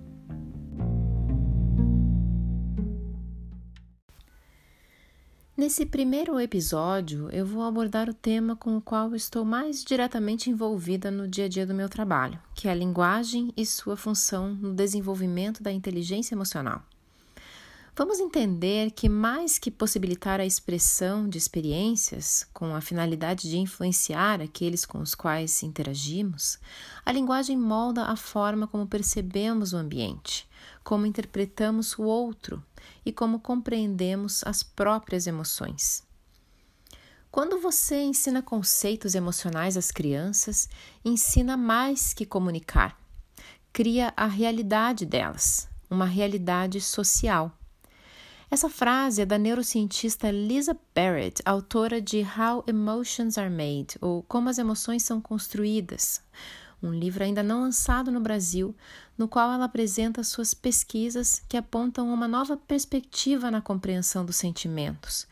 Nesse 5.57 5.87
primeiro 5.87 6.41
episódio, 6.41 7.31
eu 7.31 7.47
vou 7.47 7.63
abordar 7.63 8.11
o 8.11 8.15
tema 8.15 8.57
com 8.57 8.77
o 8.77 8.81
qual 8.81 9.15
estou 9.15 9.45
mais 9.45 9.85
diretamente 9.85 10.51
envolvida 10.51 11.13
no 11.13 11.29
dia 11.29 11.45
a 11.45 11.49
dia 11.49 11.65
do 11.65 11.73
meu 11.73 11.89
trabalho, 11.89 12.41
que 12.57 12.67
é 12.67 12.73
a 12.73 12.75
linguagem 12.75 13.53
e 13.57 13.65
sua 13.65 13.97
função 13.97 14.53
no 14.53 14.75
desenvolvimento 14.75 15.63
da 15.63 15.71
inteligência 15.71 16.35
emocional. 16.35 16.83
Vamos 17.97 18.19
entender 18.19 18.91
que, 18.91 19.09
mais 19.09 19.57
que 19.57 19.71
possibilitar 19.71 20.41
a 20.41 20.45
expressão 20.45 21.29
de 21.29 21.39
experiências 21.39 22.45
com 22.53 22.75
a 22.75 22.81
finalidade 22.81 23.49
de 23.49 23.57
influenciar 23.57 24.41
aqueles 24.41 24.85
com 24.85 24.99
os 24.99 25.15
quais 25.15 25.63
interagimos, 25.63 26.59
a 27.07 27.13
linguagem 27.13 27.57
molda 27.57 28.07
a 28.07 28.17
forma 28.17 28.67
como 28.67 28.89
percebemos 28.89 29.73
o 29.73 29.77
ambiente, 29.77 30.49
como 30.83 31.07
interpretamos 31.07 31.97
o 31.97 32.03
outro 32.03 32.61
e 33.07 33.13
como 33.13 33.39
compreendemos 33.39 34.43
as 34.45 34.61
próprias 34.61 35.29
emoções. 35.29 36.03
Quando 37.31 37.61
você 37.61 38.03
ensina 38.03 38.43
conceitos 38.43 39.15
emocionais 39.15 39.77
às 39.77 39.93
crianças, 39.93 40.69
ensina 41.05 41.57
mais 41.57 42.13
que 42.13 42.27
comunicar, 42.27 43.01
cria 43.73 44.13
a 44.17 44.27
realidade 44.27 45.07
delas, 45.07 45.69
uma 45.89 46.07
realidade 46.07 46.81
social 46.81 47.57
essa 48.55 48.71
frase 48.71 49.21
é 49.21 49.27
da 49.27 49.37
neurocientista 49.37 50.31
Lisa 50.31 50.79
Barrett, 50.95 51.43
autora 51.45 52.01
de 52.01 52.21
How 52.21 52.63
Emotions 52.69 53.37
Are 53.37 53.51
Made, 53.51 53.99
ou 54.01 54.23
Como 54.23 54.49
as 54.49 54.59
Emoções 54.59 55.03
São 55.03 55.21
Construídas, 55.21 56.23
um 56.81 56.93
livro 56.93 57.25
ainda 57.25 57.43
não 57.43 57.63
lançado 57.63 58.13
no 58.13 58.21
Brasil, 58.21 58.73
no 59.19 59.27
qual 59.27 59.53
ela 59.53 59.65
apresenta 59.65 60.23
suas 60.23 60.55
pesquisas 60.55 61.43
que 61.49 61.57
apontam 61.57 62.15
uma 62.15 62.29
nova 62.29 62.57
perspectiva 62.57 63.51
na 63.51 63.61
compreensão 63.61 64.25
dos 64.25 64.37
sentimentos, 64.37 65.27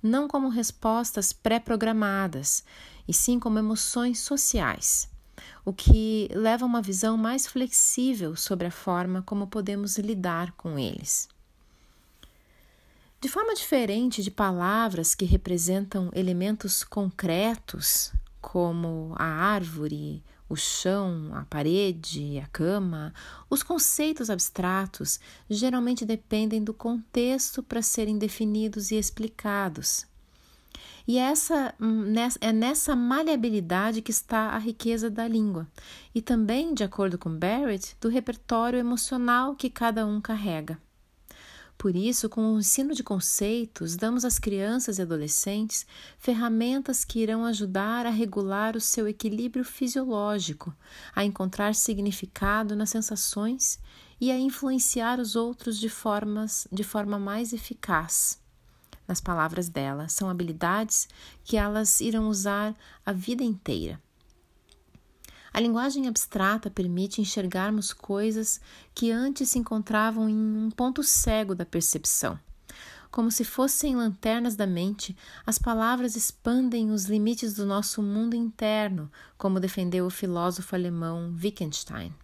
não 0.00 0.28
como 0.28 0.48
respostas 0.48 1.32
pré-programadas, 1.32 2.62
e 3.08 3.12
sim 3.12 3.40
como 3.40 3.58
emoções 3.58 4.20
sociais, 4.20 5.08
o 5.64 5.72
que 5.72 6.30
leva 6.32 6.64
a 6.64 6.68
uma 6.68 6.80
visão 6.80 7.16
mais 7.16 7.44
flexível 7.44 8.36
sobre 8.36 8.68
a 8.68 8.70
forma 8.70 9.20
como 9.22 9.48
podemos 9.48 9.98
lidar 9.98 10.52
com 10.52 10.78
eles. 10.78 11.28
De 13.20 13.28
forma 13.28 13.52
diferente 13.52 14.22
de 14.22 14.30
palavras 14.30 15.12
que 15.12 15.24
representam 15.24 16.08
elementos 16.14 16.84
concretos, 16.84 18.12
como 18.40 19.12
a 19.16 19.24
árvore, 19.24 20.22
o 20.48 20.54
chão, 20.54 21.30
a 21.34 21.44
parede, 21.44 22.38
a 22.38 22.46
cama, 22.46 23.12
os 23.50 23.64
conceitos 23.64 24.30
abstratos 24.30 25.18
geralmente 25.50 26.04
dependem 26.04 26.62
do 26.62 26.72
contexto 26.72 27.60
para 27.60 27.82
serem 27.82 28.16
definidos 28.18 28.92
e 28.92 28.94
explicados. 28.94 30.06
E 31.06 31.18
essa, 31.18 31.74
é 32.40 32.52
nessa 32.52 32.94
maleabilidade 32.94 34.00
que 34.00 34.12
está 34.12 34.50
a 34.50 34.58
riqueza 34.58 35.10
da 35.10 35.26
língua, 35.26 35.66
e 36.14 36.22
também, 36.22 36.72
de 36.72 36.84
acordo 36.84 37.18
com 37.18 37.36
Barrett, 37.36 37.96
do 38.00 38.08
repertório 38.08 38.78
emocional 38.78 39.56
que 39.56 39.68
cada 39.68 40.06
um 40.06 40.20
carrega. 40.20 40.78
Por 41.78 41.94
isso, 41.94 42.28
com 42.28 42.54
o 42.54 42.58
ensino 42.58 42.92
de 42.92 43.04
conceitos, 43.04 43.94
damos 43.94 44.24
às 44.24 44.36
crianças 44.36 44.98
e 44.98 45.02
adolescentes 45.02 45.86
ferramentas 46.18 47.04
que 47.04 47.20
irão 47.20 47.44
ajudar 47.44 48.04
a 48.04 48.10
regular 48.10 48.74
o 48.74 48.80
seu 48.80 49.06
equilíbrio 49.06 49.64
fisiológico, 49.64 50.74
a 51.14 51.24
encontrar 51.24 51.76
significado 51.76 52.74
nas 52.74 52.90
sensações 52.90 53.78
e 54.20 54.32
a 54.32 54.36
influenciar 54.36 55.20
os 55.20 55.36
outros 55.36 55.78
de, 55.78 55.88
formas, 55.88 56.66
de 56.72 56.82
forma 56.82 57.16
mais 57.16 57.52
eficaz. 57.52 58.40
Nas 59.06 59.20
palavras 59.20 59.68
dela, 59.68 60.08
são 60.08 60.28
habilidades 60.28 61.08
que 61.44 61.56
elas 61.56 62.00
irão 62.00 62.28
usar 62.28 62.74
a 63.06 63.12
vida 63.12 63.44
inteira. 63.44 64.02
A 65.52 65.60
linguagem 65.60 66.06
abstrata 66.06 66.70
permite 66.70 67.20
enxergarmos 67.20 67.92
coisas 67.92 68.60
que 68.94 69.10
antes 69.10 69.50
se 69.50 69.58
encontravam 69.58 70.28
em 70.28 70.36
um 70.36 70.70
ponto 70.70 71.02
cego 71.02 71.54
da 71.54 71.64
percepção. 71.64 72.38
Como 73.10 73.30
se 73.30 73.42
fossem 73.42 73.96
lanternas 73.96 74.54
da 74.54 74.66
mente, 74.66 75.16
as 75.46 75.58
palavras 75.58 76.14
expandem 76.14 76.90
os 76.90 77.06
limites 77.06 77.54
do 77.54 77.64
nosso 77.64 78.02
mundo 78.02 78.36
interno, 78.36 79.10
como 79.38 79.58
defendeu 79.58 80.06
o 80.06 80.10
filósofo 80.10 80.74
alemão 80.74 81.34
Wittgenstein. 81.42 82.14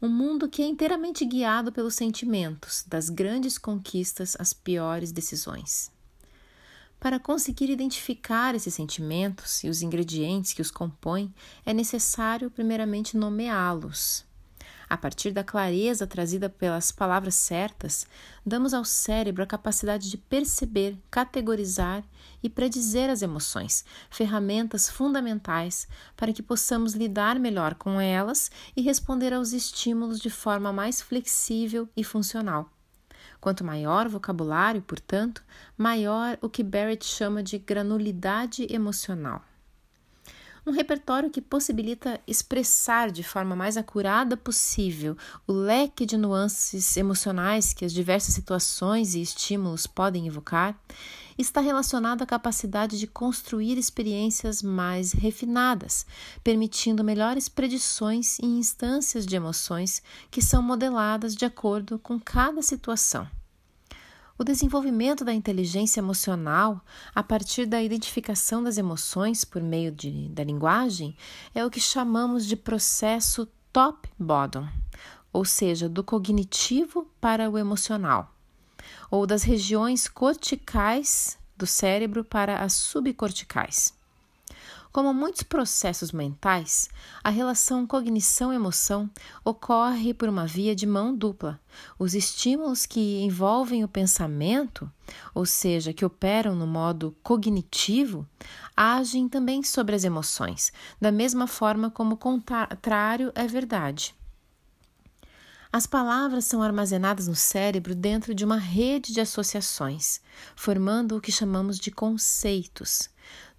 Um 0.00 0.08
mundo 0.08 0.48
que 0.48 0.62
é 0.62 0.66
inteiramente 0.66 1.24
guiado 1.24 1.70
pelos 1.70 1.94
sentimentos, 1.94 2.84
das 2.88 3.08
grandes 3.08 3.58
conquistas 3.58 4.34
às 4.40 4.52
piores 4.52 5.12
decisões. 5.12 5.92
Para 7.02 7.18
conseguir 7.18 7.68
identificar 7.68 8.54
esses 8.54 8.74
sentimentos 8.74 9.64
e 9.64 9.68
os 9.68 9.82
ingredientes 9.82 10.52
que 10.52 10.62
os 10.62 10.70
compõem, 10.70 11.34
é 11.66 11.74
necessário, 11.74 12.48
primeiramente, 12.48 13.16
nomeá-los. 13.16 14.24
A 14.88 14.96
partir 14.96 15.32
da 15.32 15.42
clareza 15.42 16.06
trazida 16.06 16.48
pelas 16.48 16.92
palavras 16.92 17.34
certas, 17.34 18.06
damos 18.46 18.72
ao 18.72 18.84
cérebro 18.84 19.42
a 19.42 19.46
capacidade 19.48 20.08
de 20.08 20.16
perceber, 20.16 20.96
categorizar 21.10 22.04
e 22.40 22.48
predizer 22.48 23.10
as 23.10 23.20
emoções, 23.20 23.84
ferramentas 24.08 24.88
fundamentais 24.88 25.88
para 26.16 26.32
que 26.32 26.40
possamos 26.40 26.94
lidar 26.94 27.36
melhor 27.36 27.74
com 27.74 28.00
elas 28.00 28.48
e 28.76 28.80
responder 28.80 29.32
aos 29.32 29.52
estímulos 29.52 30.20
de 30.20 30.30
forma 30.30 30.72
mais 30.72 31.02
flexível 31.02 31.88
e 31.96 32.04
funcional. 32.04 32.70
Quanto 33.42 33.64
maior 33.64 34.06
o 34.06 34.10
vocabulário, 34.10 34.80
portanto, 34.80 35.42
maior 35.76 36.38
o 36.40 36.48
que 36.48 36.62
Barrett 36.62 37.04
chama 37.04 37.42
de 37.42 37.58
granulidade 37.58 38.68
emocional. 38.72 39.42
Um 40.64 40.70
repertório 40.70 41.28
que 41.28 41.40
possibilita 41.40 42.20
expressar 42.24 43.10
de 43.10 43.24
forma 43.24 43.56
mais 43.56 43.76
acurada 43.76 44.36
possível 44.36 45.16
o 45.44 45.52
leque 45.52 46.06
de 46.06 46.16
nuances 46.16 46.96
emocionais 46.96 47.74
que 47.74 47.84
as 47.84 47.92
diversas 47.92 48.32
situações 48.32 49.16
e 49.16 49.20
estímulos 49.20 49.88
podem 49.88 50.28
evocar, 50.28 50.80
está 51.38 51.60
relacionado 51.60 52.22
à 52.22 52.26
capacidade 52.26 52.98
de 52.98 53.06
construir 53.06 53.78
experiências 53.78 54.62
mais 54.62 55.12
refinadas, 55.12 56.06
permitindo 56.42 57.04
melhores 57.04 57.48
predições 57.48 58.38
em 58.40 58.58
instâncias 58.58 59.26
de 59.26 59.36
emoções 59.36 60.02
que 60.30 60.42
são 60.42 60.62
modeladas 60.62 61.34
de 61.34 61.44
acordo 61.44 61.98
com 61.98 62.18
cada 62.18 62.62
situação. 62.62 63.28
O 64.38 64.44
desenvolvimento 64.44 65.24
da 65.24 65.32
inteligência 65.32 66.00
emocional, 66.00 66.80
a 67.14 67.22
partir 67.22 67.66
da 67.66 67.82
identificação 67.82 68.62
das 68.62 68.78
emoções 68.78 69.44
por 69.44 69.62
meio 69.62 69.92
de, 69.92 70.28
da 70.30 70.42
linguagem, 70.42 71.16
é 71.54 71.64
o 71.64 71.70
que 71.70 71.78
chamamos 71.78 72.46
de 72.46 72.56
processo 72.56 73.46
top-bottom, 73.72 74.68
ou 75.32 75.44
seja, 75.44 75.88
do 75.88 76.02
cognitivo 76.02 77.08
para 77.20 77.48
o 77.48 77.56
emocional, 77.56 78.34
ou 79.10 79.26
das 79.26 79.42
regiões 79.42 80.08
corticais 80.08 81.38
do 81.56 81.66
cérebro 81.66 82.24
para 82.24 82.62
as 82.62 82.72
subcorticais. 82.72 83.94
Como 84.92 85.14
muitos 85.14 85.42
processos 85.42 86.12
mentais, 86.12 86.90
a 87.24 87.30
relação 87.30 87.86
cognição-emoção 87.86 89.08
ocorre 89.42 90.12
por 90.12 90.28
uma 90.28 90.46
via 90.46 90.76
de 90.76 90.86
mão 90.86 91.16
dupla. 91.16 91.58
Os 91.98 92.14
estímulos 92.14 92.84
que 92.84 93.22
envolvem 93.22 93.82
o 93.82 93.88
pensamento, 93.88 94.90
ou 95.34 95.46
seja, 95.46 95.94
que 95.94 96.04
operam 96.04 96.54
no 96.54 96.66
modo 96.66 97.16
cognitivo, 97.22 98.28
agem 98.76 99.30
também 99.30 99.62
sobre 99.62 99.94
as 99.94 100.04
emoções, 100.04 100.70
da 101.00 101.10
mesma 101.10 101.46
forma 101.46 101.90
como 101.90 102.14
o 102.14 102.18
contrário 102.18 103.32
é 103.34 103.46
verdade. 103.46 104.14
As 105.72 105.86
palavras 105.86 106.44
são 106.44 106.62
armazenadas 106.62 107.26
no 107.26 107.34
cérebro 107.34 107.94
dentro 107.94 108.34
de 108.34 108.44
uma 108.44 108.58
rede 108.58 109.10
de 109.10 109.22
associações, 109.22 110.20
formando 110.54 111.16
o 111.16 111.20
que 111.20 111.32
chamamos 111.32 111.78
de 111.78 111.90
conceitos. 111.90 113.08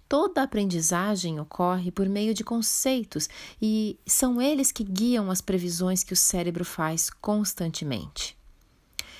Toda 0.08 0.44
aprendizagem 0.44 1.40
ocorre 1.40 1.90
por 1.90 2.08
meio 2.08 2.32
de 2.32 2.44
conceitos 2.44 3.28
e 3.60 3.98
são 4.06 4.40
eles 4.40 4.70
que 4.70 4.84
guiam 4.84 5.28
as 5.28 5.40
previsões 5.40 6.04
que 6.04 6.12
o 6.12 6.16
cérebro 6.16 6.64
faz 6.64 7.10
constantemente. 7.10 8.38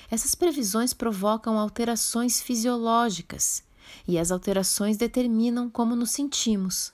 Essas 0.09 0.33
previsões 0.33 0.93
provocam 0.93 1.59
alterações 1.59 2.41
fisiológicas 2.41 3.61
e 4.07 4.17
as 4.17 4.31
alterações 4.31 4.95
determinam 4.95 5.69
como 5.69 5.97
nos 5.97 6.11
sentimos. 6.11 6.93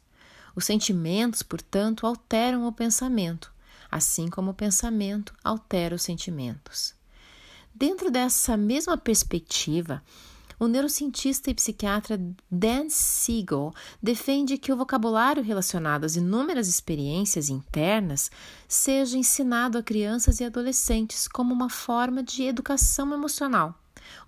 Os 0.55 0.65
sentimentos, 0.65 1.43
portanto, 1.43 2.07
alteram 2.07 2.65
o 2.65 2.71
pensamento, 2.71 3.53
assim 3.91 4.29
como 4.29 4.51
o 4.51 4.55
pensamento 4.55 5.33
altera 5.43 5.95
os 5.95 6.01
sentimentos. 6.01 6.95
Dentro 7.73 8.09
dessa 8.09 8.55
mesma 8.55 8.97
perspectiva, 8.97 10.01
o 10.61 10.67
neurocientista 10.67 11.49
e 11.49 11.55
psiquiatra 11.55 12.21
Dan 12.49 12.87
Siegel 12.87 13.73
defende 14.01 14.59
que 14.59 14.71
o 14.71 14.77
vocabulário 14.77 15.41
relacionado 15.41 16.05
às 16.05 16.15
inúmeras 16.15 16.67
experiências 16.67 17.49
internas 17.49 18.29
seja 18.67 19.17
ensinado 19.17 19.79
a 19.79 19.83
crianças 19.83 20.39
e 20.39 20.43
adolescentes 20.43 21.27
como 21.27 21.51
uma 21.51 21.67
forma 21.67 22.21
de 22.21 22.43
educação 22.43 23.11
emocional, 23.11 23.73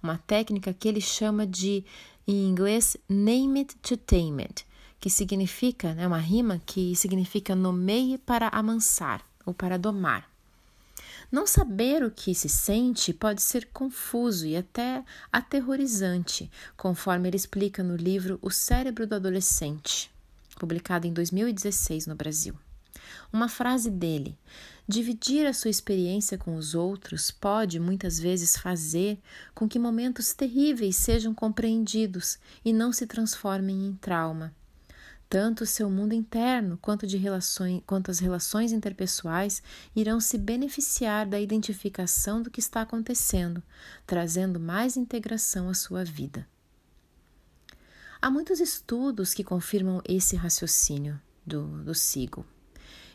uma 0.01 0.18
técnica 0.18 0.74
que 0.74 0.88
ele 0.88 1.01
chama 1.01 1.45
de, 1.45 1.86
em 2.27 2.50
inglês, 2.50 2.98
name 3.07 3.60
it 3.60 3.75
to 3.77 3.95
tame 3.95 4.42
it, 4.42 4.65
que 5.00 5.12
significa, 5.12 5.89
é 5.89 5.94
né, 5.94 6.07
uma 6.07 6.18
rima 6.18 6.60
que 6.65 6.95
significa 6.95 7.56
nomeie 7.56 8.18
para 8.18 8.48
amansar 8.48 9.24
ou 9.45 9.54
para 9.54 9.78
domar. 9.78 10.30
Não 11.31 11.48
saber 11.48 12.04
o 12.04 12.12
que 12.12 12.36
se 12.36 12.48
sente 12.48 13.12
pode 13.12 13.42
ser 13.42 13.68
confuso 13.74 14.45
e 14.45 14.56
até 14.56 15.04
aterrorizante, 15.31 16.51
conforme 16.78 17.28
ele 17.28 17.38
explica 17.38 17.81
no 17.81 17.95
livro 17.95 18.38
O 18.42 18.51
Cérebro 18.51 19.07
do 19.07 19.16
Adolescente, 19.16 20.12
publicado 20.60 21.07
em 21.07 21.13
2016 21.13 22.06
no 22.06 22.16
Brasil. 22.16 22.56
Uma 23.31 23.50
frase 23.50 23.90
dele: 23.90 24.38
Dividir 24.88 25.48
a 25.48 25.54
sua 25.54 25.72
experiência 25.72 26.38
com 26.38 26.56
os 26.56 26.75
outros 26.75 27.31
pode 27.31 27.80
muitas 27.80 28.19
vezes 28.19 28.57
fazer 28.57 29.18
com 29.56 29.68
que 29.68 29.80
momentos 29.80 30.34
terríveis 30.34 30.98
sejam 30.98 31.34
compreendidos 31.34 32.38
e 32.63 32.72
não 32.72 32.92
se 32.92 33.07
transformem 33.07 33.88
em 33.88 33.96
trauma. 33.96 34.54
Tanto 35.33 35.63
o 35.63 35.65
seu 35.65 35.89
mundo 35.89 36.13
interno 36.13 36.77
quanto, 36.80 37.07
de 37.07 37.18
relações, 37.18 37.81
quanto 37.88 38.12
as 38.12 38.19
relações 38.19 38.71
interpessoais 38.71 39.63
irão 39.95 40.19
se 40.19 40.38
beneficiar 40.38 41.25
da 41.25 41.39
identificação 41.39 42.39
do 42.39 42.51
que 42.51 42.59
está 42.59 42.83
acontecendo, 42.83 43.63
trazendo 44.06 44.59
mais 44.59 44.95
integração 44.95 45.69
à 45.69 45.74
sua 45.74 46.06
vida. 46.06 46.47
Há 48.21 48.30
muitos 48.30 48.59
estudos 48.59 49.33
que 49.33 49.44
confirmam 49.44 50.03
esse 50.07 50.35
raciocínio 50.35 51.19
do, 51.44 51.83
do 51.83 51.95
Sigo. 51.95 52.45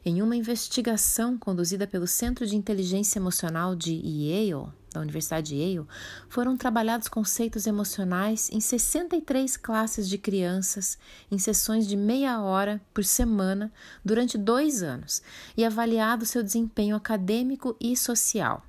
Em 0.05 0.21
uma 0.21 0.35
investigação 0.35 1.39
conduzida 1.39 1.87
pelo 1.87 2.09
Centro 2.09 2.45
de 2.45 2.57
Inteligência 2.57 3.21
Emocional 3.21 3.77
de 3.77 3.93
Yale, 3.93 4.73
da 4.93 5.01
Universidade 5.01 5.49
de 5.49 5.57
Yale, 5.57 5.87
foram 6.29 6.57
trabalhados 6.57 7.09
conceitos 7.09 7.67
emocionais 7.67 8.51
em 8.51 8.61
63 8.61 9.57
classes 9.57 10.09
de 10.09 10.19
crianças, 10.19 10.99
em 11.31 11.39
sessões 11.39 11.87
de 11.87 11.97
meia 11.97 12.41
hora 12.41 12.81
por 12.93 13.05
semana, 13.05 13.73
durante 14.05 14.39
dois 14.39 14.83
anos, 14.83 15.23
e 15.57 15.65
avaliado 15.65 16.27
seu 16.27 16.43
desempenho 16.43 16.97
acadêmico 16.97 17.77
e 17.81 17.97
social. 17.97 18.65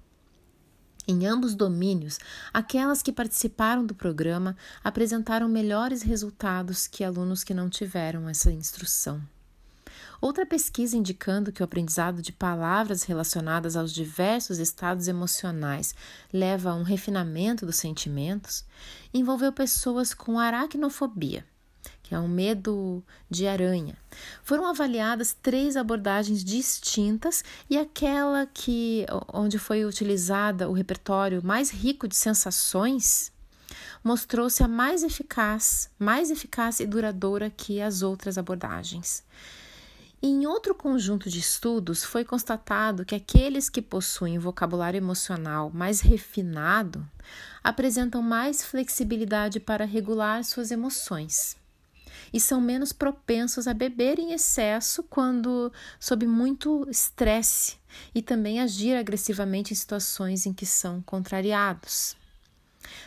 Em 1.08 1.26
ambos 1.26 1.56
domínios, 1.56 2.20
aquelas 2.54 3.02
que 3.02 3.12
participaram 3.12 3.84
do 3.84 3.96
programa 3.96 4.56
apresentaram 4.84 5.50
melhores 5.50 6.04
resultados 6.04 6.86
que 6.86 7.04
alunos 7.04 7.44
que 7.44 7.54
não 7.54 7.68
tiveram 7.68 8.30
essa 8.30 8.52
instrução. 8.52 9.20
Outra 10.22 10.46
pesquisa 10.46 10.98
indicando 10.98 11.52
que 11.52 11.62
o 11.62 11.66
aprendizado 11.66 12.22
de 12.22 12.32
palavras 12.32 13.04
relacionadas 13.04 13.76
aos 13.76 13.94
diversos 13.94 14.60
estados 14.60 15.08
emocionais 15.08 15.96
leva 16.32 16.72
a 16.72 16.76
um 16.76 16.84
refinamento 16.84 17.66
dos 17.66 17.78
sentimentos 17.78 18.66
envolveu 19.14 19.52
pessoas 19.52 20.14
com 20.14 20.38
aracnofobia, 20.38 21.46
que 22.04 22.14
é 22.14 22.20
um 22.20 22.28
medo 22.28 23.04
de 23.30 23.48
aranha. 23.48 23.98
Foram 24.44 24.66
avaliadas 24.66 25.36
três 25.42 25.78
abordagens 25.78 26.44
distintas 26.44 27.44
e 27.70 27.78
aquela 27.78 28.46
que 28.46 29.06
onde 29.34 29.58
foi 29.58 29.86
utilizada 29.86 30.70
o 30.70 30.74
repertório 30.74 31.42
mais 31.44 31.70
rico 31.70 32.08
de 32.08 32.16
sensações 32.16 33.32
mostrou-se 34.04 34.64
a 34.64 34.68
mais 34.68 35.04
eficaz, 35.04 35.90
mais 35.98 36.32
eficaz 36.32 36.80
e 36.80 36.86
duradoura 36.86 37.50
que 37.50 37.82
as 37.82 38.02
outras 38.02 38.38
abordagens. 38.38 39.24
Em 40.22 40.46
outro 40.46 40.76
conjunto 40.76 41.30
de 41.30 41.40
estudos, 41.40 42.04
foi 42.04 42.26
constatado 42.26 43.06
que 43.06 43.16
aqueles 43.16 43.70
que 43.70 43.82
possuem 43.82 44.38
vocabulário 44.38 44.98
emocional 44.98 45.72
mais 45.74 46.02
refinado 46.02 47.10
apresentam 47.64 48.22
mais 48.22 48.62
flexibilidade 48.62 49.62
para 49.62 49.86
regular 49.86 50.44
suas 50.44 50.72
emoções 50.72 51.56
e 52.34 52.40
são 52.40 52.60
menos 52.60 52.92
propensos 52.92 53.68
a 53.68 53.74
beber 53.74 54.20
em 54.20 54.34
excesso 54.34 55.04
quando 55.04 55.72
sob 56.00 56.28
muito 56.28 56.86
estresse 56.90 57.78
e 58.14 58.22
também 58.22 58.60
agir 58.60 58.96
agressivamente 58.96 59.74
em 59.74 59.76
situações 59.76 60.46
em 60.46 60.54
que 60.54 60.66
são 60.66 61.02
contrariados. 61.02 62.19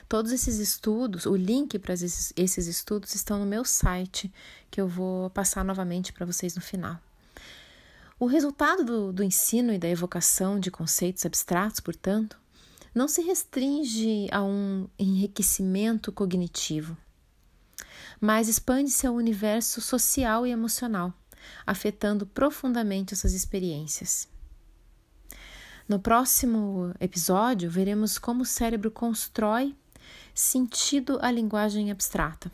Todos 0.08 0.32
esses 0.32 0.58
estudos, 0.58 1.26
o 1.26 1.36
link 1.36 1.78
para 1.78 1.94
esses, 1.94 2.32
estudos 2.36 3.14
estão 3.14 3.38
no 3.38 3.46
meu 3.46 3.64
site, 3.64 4.32
que 4.70 4.80
eu 4.80 4.88
vou 4.88 5.30
passar 5.30 5.64
novamente 5.64 6.12
para 6.12 6.26
vocês 6.26 6.54
no 6.54 6.62
final. 6.62 6.98
O 8.18 8.26
resultado 8.26 8.84
do, 8.84 9.12
do 9.12 9.22
ensino 9.22 9.72
e 9.72 9.78
da 9.78 9.88
evocação 9.88 10.60
de 10.60 10.70
conceitos 10.70 11.26
abstratos, 11.26 11.80
portanto, 11.80 12.38
não 12.94 13.08
se 13.08 13.22
restringe 13.22 14.28
a 14.30 14.42
um 14.42 14.86
enriquecimento 14.98 16.12
cognitivo, 16.12 16.96
mas 18.20 18.48
expande-se 18.48 19.06
ao 19.06 19.14
universo 19.14 19.80
social 19.80 20.46
e 20.46 20.50
emocional, 20.50 21.12
afetando 21.66 22.26
profundamente 22.26 23.14
essas 23.14 23.32
experiências. 23.32 24.28
No 25.88 25.98
próximo 25.98 26.94
episódio, 27.00 27.70
veremos 27.70 28.18
como 28.18 28.42
o 28.42 28.46
cérebro 28.46 28.90
constrói 28.90 29.76
sentido 30.34 31.18
à 31.20 31.30
linguagem 31.30 31.90
abstrata. 31.90 32.50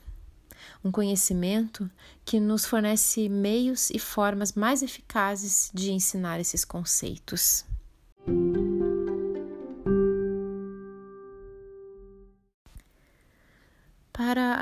Um 0.84 0.90
conhecimento 0.90 1.90
que 2.24 2.40
nos 2.40 2.64
fornece 2.64 3.28
meios 3.28 3.90
e 3.90 3.98
formas 3.98 4.52
mais 4.52 4.82
eficazes 4.82 5.70
de 5.74 5.90
ensinar 5.90 6.40
esses 6.40 6.64
conceitos. 6.64 7.64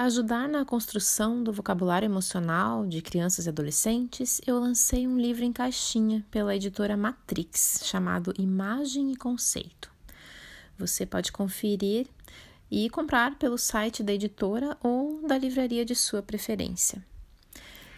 Ajudar 0.06 0.48
na 0.48 0.64
construção 0.64 1.42
do 1.42 1.52
vocabulário 1.52 2.06
emocional 2.06 2.86
de 2.86 3.02
crianças 3.02 3.46
e 3.46 3.48
adolescentes, 3.48 4.40
eu 4.46 4.60
lancei 4.60 5.04
um 5.06 5.18
livro 5.18 5.44
em 5.44 5.52
caixinha 5.52 6.24
pela 6.30 6.54
editora 6.54 6.96
Matrix, 6.96 7.80
chamado 7.84 8.32
Imagem 8.38 9.10
e 9.12 9.16
Conceito. 9.16 9.90
Você 10.78 11.04
pode 11.04 11.32
conferir 11.32 12.06
e 12.70 12.88
comprar 12.88 13.36
pelo 13.36 13.58
site 13.58 14.04
da 14.04 14.12
editora 14.12 14.78
ou 14.80 15.26
da 15.26 15.36
livraria 15.36 15.84
de 15.84 15.96
sua 15.96 16.22
preferência. 16.22 17.04